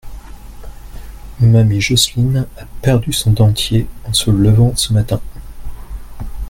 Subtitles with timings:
[1.41, 5.21] Mamie Joseline a perdu son dentier en se levant ce matin.